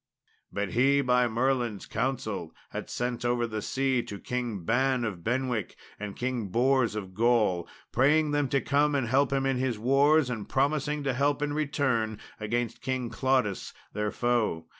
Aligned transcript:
But 0.51 0.69
he 0.71 1.01
by 1.01 1.27
Merlin's 1.27 1.85
counsel 1.85 2.55
had 2.71 2.89
sent 2.89 3.23
over 3.23 3.61
sea 3.61 4.01
to 4.01 4.17
King 4.19 4.63
Ban 4.65 5.03
of 5.03 5.23
Benwick 5.23 5.77
and 5.99 6.15
King 6.15 6.47
Bors 6.47 6.95
of 6.95 7.13
Gaul, 7.13 7.69
praying 7.91 8.31
them 8.31 8.49
to 8.49 8.61
come 8.61 8.95
and 8.95 9.07
help 9.07 9.31
him 9.31 9.45
in 9.45 9.57
his 9.57 9.77
wars, 9.77 10.27
and 10.31 10.49
promising 10.49 11.03
to 11.03 11.13
help 11.13 11.43
in 11.43 11.53
return 11.53 12.17
against 12.39 12.81
King 12.81 13.11
Claudas, 13.11 13.75
their 13.93 14.09
foe. 14.09 14.65